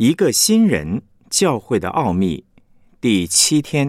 [0.00, 2.42] 一个新人教会的奥秘，
[3.02, 3.86] 第七天。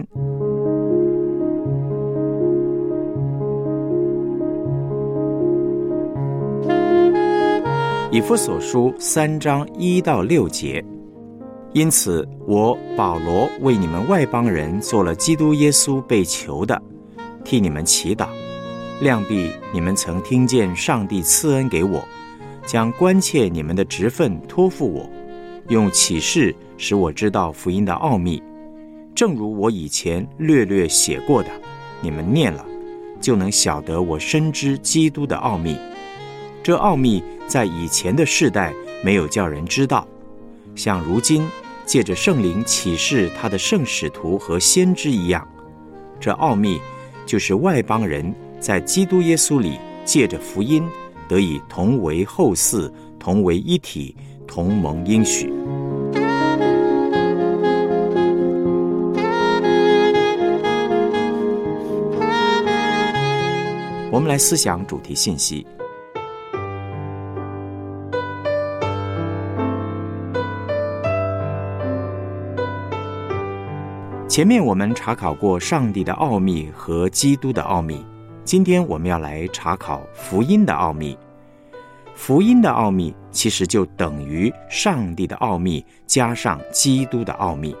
[8.10, 10.84] 以弗所书三章一到六节。
[11.72, 16.78] 因此，我保罗为你们外邦人做了基督耶稣被囚的，
[17.42, 18.28] 替你们祈祷。
[19.00, 22.06] 量必你们曾听见上帝赐恩给我，
[22.66, 25.08] 将关切你们的职分托付我，
[25.68, 28.42] 用启示使我知道福音的奥秘，
[29.14, 31.50] 正如我以前略略写过的，
[32.00, 32.64] 你们念了，
[33.20, 35.76] 就能晓得我深知基督的奥秘。
[36.62, 38.72] 这奥秘在以前的世代
[39.04, 40.06] 没有叫人知道，
[40.74, 41.46] 像如今
[41.84, 45.46] 借着圣灵启示他的圣使徒和先知一样。
[46.20, 46.80] 这奥秘
[47.26, 48.34] 就是外邦人。
[48.60, 50.84] 在基督耶稣里，借着福音
[51.26, 54.14] 得以同为后嗣，同为一体，
[54.46, 55.51] 同盟应许。
[64.12, 65.66] 我们来思想主题信息。
[74.28, 78.04] 前面我们查考过上帝的奥秘和基督的奥秘。
[78.44, 81.16] 今天我们要来查考福音的奥秘。
[82.14, 87.74] 福音的奥秘其实就等于上帝的奥秘加上基督的奥秘。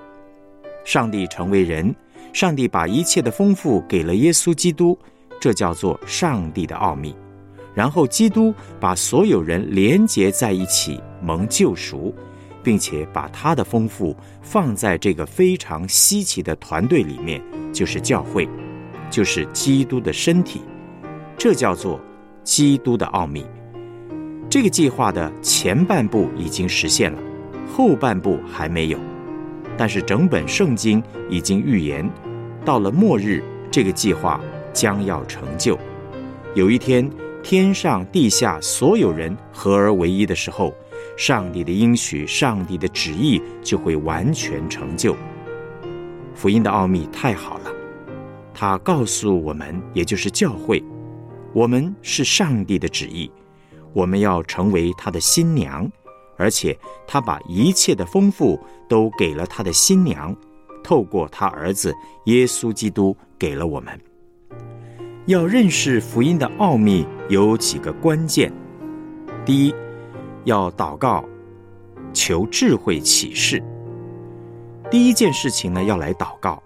[0.82, 1.94] 上帝成为人，
[2.32, 4.98] 上帝把一切的丰富给了耶稣基督，
[5.42, 7.12] 这叫做上帝的奥秘。
[7.74, 12.14] 然后基督把所有人连结在一起，蒙救赎，
[12.62, 18.48] 并且把他的丰富放在这个非常稀奇的团队里面，就是教会。
[19.10, 20.62] 就是基督的身体，
[21.36, 22.00] 这叫做
[22.44, 23.44] 基督的奥秘。
[24.48, 27.18] 这个计划的前半部已经实现了，
[27.74, 28.98] 后半部还没有。
[29.76, 32.08] 但是整本圣经已经预言，
[32.64, 34.40] 到了末日，这个计划
[34.72, 35.78] 将要成就。
[36.54, 37.10] 有一天，
[37.42, 40.74] 天上地下所有人合而为一的时候，
[41.16, 45.16] 上帝的应许、上帝的旨意就会完全成就。
[46.34, 47.70] 福音的奥秘太好了。
[48.54, 50.82] 他告诉我们，也就是教会，
[51.52, 53.30] 我们是上帝的旨意，
[53.92, 55.90] 我们要成为他的新娘，
[56.36, 60.36] 而且他把一切的丰富都给了他的新娘，
[60.84, 61.94] 透过他儿子
[62.26, 63.98] 耶稣基督给了我们。
[65.26, 68.52] 要认识福音的奥秘，有几个关键：
[69.44, 69.74] 第一，
[70.46, 71.24] 要祷告，
[72.12, 73.62] 求智慧启示。
[74.90, 76.60] 第一件事情呢，要来祷告。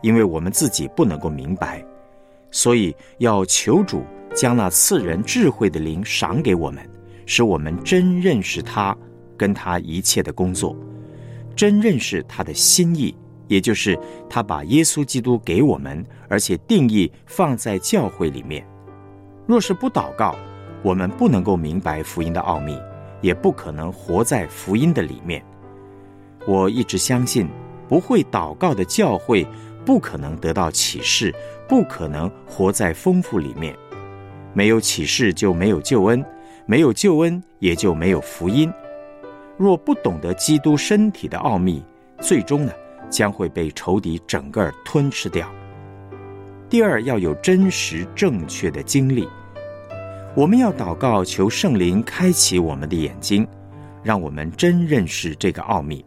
[0.00, 1.84] 因为我们自己不能够明白，
[2.50, 4.02] 所以要求主
[4.32, 6.88] 将那赐人智慧的灵赏给我们，
[7.26, 8.96] 使我们真认识他，
[9.36, 10.74] 跟他一切的工作，
[11.56, 13.14] 真认识他的心意，
[13.48, 13.98] 也就是
[14.30, 18.64] 他把耶稣基督给我们，而且定义放在教会里面。
[19.46, 20.36] 若是不祷告，
[20.82, 22.78] 我们不能够明白福音的奥秘，
[23.20, 25.44] 也不可能活在福音的里面。
[26.46, 27.48] 我一直相信，
[27.88, 29.44] 不会祷告的教会。
[29.84, 31.34] 不可能得到启示，
[31.66, 33.74] 不可能活在丰富里面。
[34.52, 36.22] 没有启示就没有救恩，
[36.66, 38.70] 没有救恩也就没有福音。
[39.56, 41.82] 若不懂得基督身体的奥秘，
[42.20, 42.72] 最终呢
[43.10, 45.48] 将会被仇敌整个吞吃掉。
[46.68, 49.28] 第二，要有真实正确的经历。
[50.34, 53.46] 我们要祷告，求圣灵开启我们的眼睛，
[54.02, 56.04] 让我们真认识这个奥秘。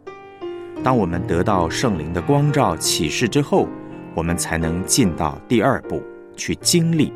[0.83, 3.67] 当我们得到圣灵的光照启示之后，
[4.15, 6.01] 我们才能进到第二步
[6.35, 7.11] 去经历。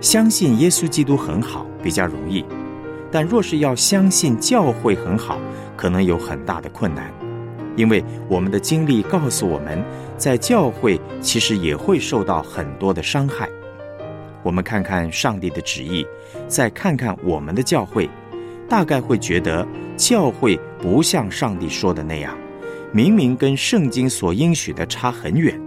[0.00, 2.44] 相信耶稣基督很好，比较容易；
[3.10, 5.38] 但若是要相信教会很好，
[5.76, 7.10] 可能有很大的困难，
[7.76, 9.82] 因为我们的经历告诉我们，
[10.16, 13.48] 在教会其实也会受到很多的伤害。
[14.42, 16.06] 我们看看上帝的旨意，
[16.46, 18.08] 再看看我们的教会，
[18.68, 22.36] 大概会觉得教会不像上帝说的那样。
[22.92, 25.60] 明明跟圣经所应许的差很远，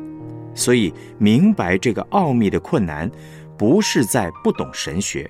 [0.53, 3.11] 所以明白这个奥秘的困难，
[3.57, 5.29] 不是在不懂神学，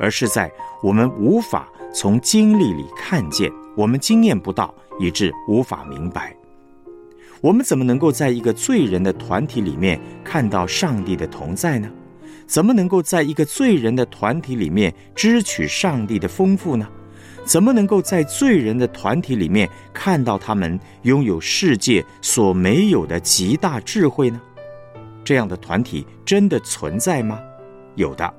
[0.00, 0.50] 而是在
[0.82, 6.34] 我们无法从经历里看见，我们经验不到，以致无法明白。
[7.40, 11.88] 我们怎么能够在一个罪人的团体里面看到上帝的同在呢？
[12.46, 16.88] 怎么能够在一个罪人的团体里面支取上帝的丰富呢？
[17.44, 24.40] 怎么能够在罪人的团体里面看到他们拥有世界所没有的极大智慧呢？
[25.24, 27.40] 这样的团体真的存在吗？
[27.94, 28.34] 有的，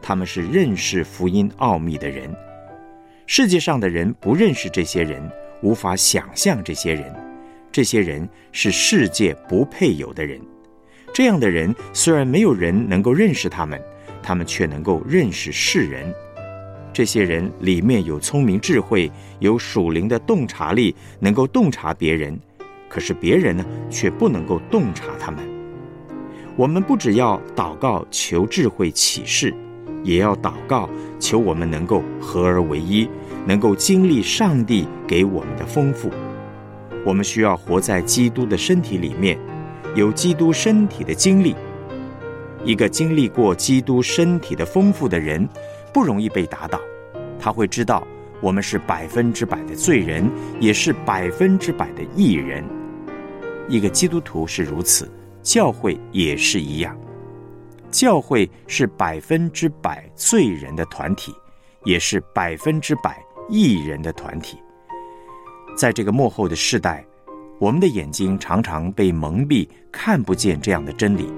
[0.00, 2.34] 他们是认识福音奥秘的人。
[3.26, 5.22] 世界上的人不认识这些人，
[5.62, 7.14] 无法想象这些人。
[7.70, 10.38] 这些人是世界不配有的人。
[11.14, 13.80] 这样的人虽然没有人能够认识他们，
[14.22, 16.12] 他们却能够认识世人。
[16.92, 22.38] 这些人里面有聪明智慧，有属灵的洞察力，能够洞察别人。
[22.88, 25.42] 可是别人呢，却不能够洞察他们。
[26.56, 29.54] 我们不只要祷告求智慧启示，
[30.02, 30.88] 也要祷告
[31.18, 33.08] 求我们能够合而为一，
[33.46, 36.10] 能够经历上帝给我们的丰富。
[37.04, 39.38] 我们需要活在基督的身体里面，
[39.94, 41.54] 有基督身体的经历。
[42.64, 45.48] 一个经历过基督身体的丰富的人，
[45.92, 46.80] 不容易被打倒。
[47.40, 48.06] 他会知道，
[48.40, 52.64] 我们是百分之百的罪人，也是百分之百的义人。
[53.68, 55.10] 一个基督徒是如此，
[55.42, 56.96] 教会也是一样。
[57.92, 61.32] 教会是百分之百罪人的团体，
[61.84, 64.58] 也是百分之百义人的团体。
[65.76, 67.04] 在这个幕后的世代，
[67.60, 71.32] 我们的眼睛常常被蒙蔽，看不见这样的真理。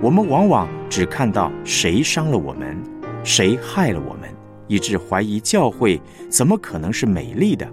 [0.00, 2.80] 我们往往只看到谁伤了我们，
[3.22, 4.34] 谁害了我们，
[4.68, 6.00] 以致怀疑教会
[6.30, 7.70] 怎么可能是美丽的，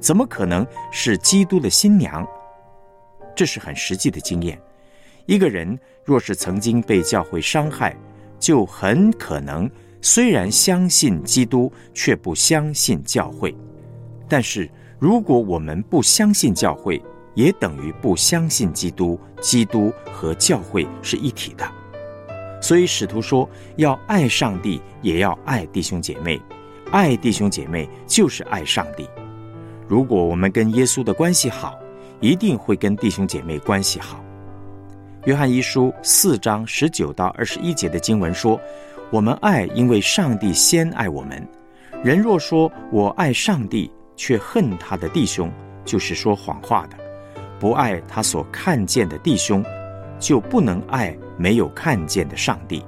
[0.00, 2.26] 怎么可能是基督的新娘？
[3.34, 4.58] 这是很实际的经验。
[5.26, 7.96] 一个人若是曾经被教会伤害，
[8.38, 9.68] 就很可能
[10.00, 13.54] 虽然相信基督，却不相信教会。
[14.28, 17.02] 但是，如果我们不相信教会，
[17.34, 19.18] 也等于不相信基督。
[19.40, 21.70] 基督和教会是一体的，
[22.60, 26.40] 所以使徒说要爱上帝，也要爱弟兄姐妹。
[26.90, 29.06] 爱弟兄姐妹就是爱上帝。
[29.86, 31.78] 如果我们跟耶稣的关系好，
[32.20, 34.24] 一定会跟弟兄姐妹关系好。
[35.26, 38.60] 约翰一书四章十九到二十一节的经文说
[39.10, 41.44] ：“我们爱，因为上帝先爱我们。
[42.04, 45.50] 人若说我爱上帝，却恨他的弟兄，
[45.84, 46.96] 就是说谎话的；
[47.58, 49.64] 不爱他所看见的弟兄，
[50.20, 52.80] 就不能爱没有看见的上帝。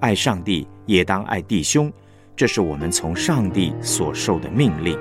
[0.00, 1.92] 爱上帝也当爱弟兄，
[2.34, 4.98] 这是我们从上帝所受的命令。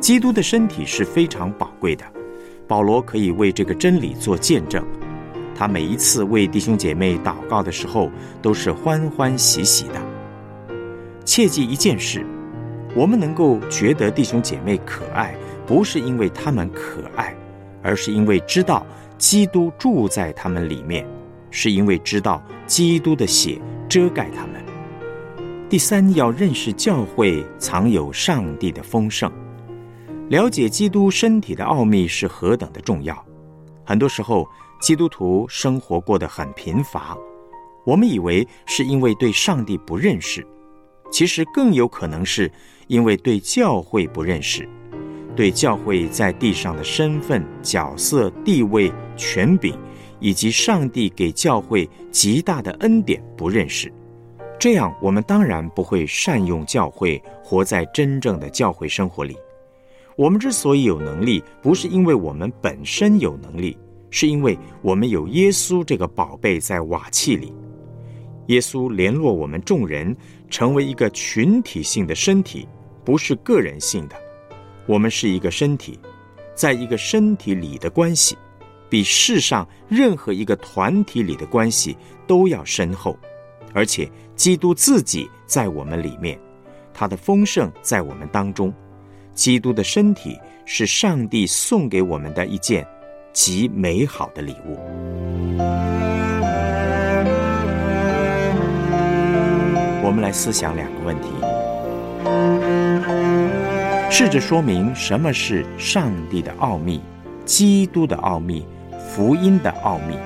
[0.00, 2.04] 基督的身体是非常宝贵的，
[2.66, 4.82] 保罗可以为这个真理做见证。
[5.56, 8.10] 他每一次为弟兄姐妹祷告的时候，
[8.42, 10.00] 都是欢欢喜喜的。
[11.24, 12.26] 切记一件事。
[12.94, 15.36] 我们能够觉得弟兄姐妹可爱，
[15.66, 17.36] 不是因为他们可爱，
[17.82, 18.86] 而是因为知道
[19.18, 21.06] 基督住在他们里面，
[21.50, 24.64] 是因为知道基督的血遮盖他们。
[25.68, 29.30] 第三，要认识教会藏有上帝的丰盛，
[30.30, 33.22] 了解基督身体的奥秘是何等的重要。
[33.86, 34.46] 很多时候，
[34.80, 37.16] 基督徒生活过得很贫乏，
[37.84, 40.44] 我们以为是因为对上帝不认识。
[41.12, 42.50] 其实更有可能是
[42.88, 44.68] 因为对教会不认识，
[45.36, 49.78] 对教会在地上的身份、角色、地位、权柄，
[50.18, 53.90] 以及上帝给教会极大的恩典不认识。
[54.58, 59.36] 这样，我们当然不会善用教会，活在真正的教会生活里。
[60.16, 63.78] 我们之所以有能力，不是因为我们本身有能力，
[64.10, 67.52] 是因为我们有耶稣这个宝贝在瓦器里。
[68.46, 70.16] 耶稣联络我们众人。
[70.48, 72.68] 成为一个群体性的身体，
[73.04, 74.14] 不是个人性的。
[74.86, 75.98] 我们是一个身体，
[76.54, 78.38] 在一个身体里的关系，
[78.88, 81.96] 比世上任何一个团体里的关系
[82.28, 83.18] 都要深厚。
[83.74, 86.38] 而且，基督自己在我们里面，
[86.94, 88.72] 他的丰盛在我们当中。
[89.36, 92.84] 基督的身体是上帝送给我们的一件
[93.32, 94.76] 极美好的礼物。
[100.02, 101.28] 我们来思想两个问题，
[104.10, 107.00] 试着说明什么是上帝的奥秘、
[107.44, 108.66] 基督的奥秘、
[109.10, 110.16] 福音的奥秘，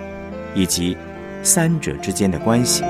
[0.55, 0.97] 以及
[1.43, 2.85] 三者之间的关系。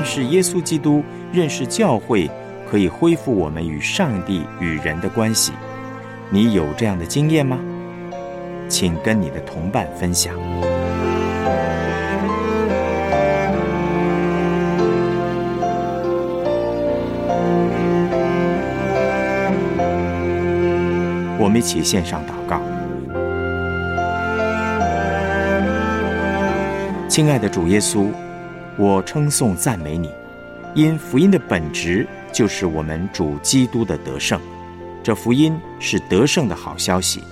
[0.00, 2.30] 认识耶稣基督，认识教会。
[2.66, 5.52] 可以恢复我们与上帝与人的关系，
[6.30, 7.58] 你有这样的经验吗？
[8.66, 10.34] 请跟你的同伴分享。
[21.38, 22.62] 我们一起献上祷告。
[27.08, 28.06] 亲爱的主耶稣，
[28.80, 30.08] 我称颂赞美你，
[30.74, 32.06] 因福音的本质。
[32.32, 34.40] 就是我们主基督的得胜，
[35.02, 37.22] 这福音是得胜的好消息，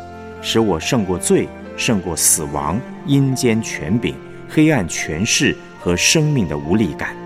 [0.42, 4.14] 使我胜过罪，胜过死亡，阴间权柄、
[4.46, 7.16] 黑暗权势和生命的无力感。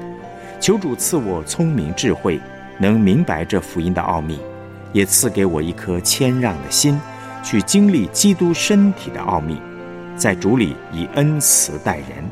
[0.60, 2.40] 求主赐我聪明智慧，
[2.78, 4.38] 能明白这福音的奥秘，
[4.92, 6.96] 也赐给我一颗谦让的心，
[7.42, 9.60] 去经历基督身体的奥秘，
[10.14, 12.22] 在主里以恩慈待人，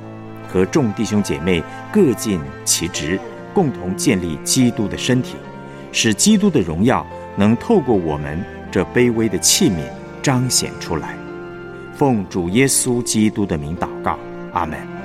[0.53, 3.19] 和众弟兄姐妹各尽其职，
[3.55, 5.37] 共同建立基督的身体，
[5.93, 9.85] 使基督的荣耀能透过我们这卑微的器皿
[10.21, 11.17] 彰显出来。
[11.95, 14.19] 奉主耶稣基督的名祷告，
[14.53, 15.00] 阿门。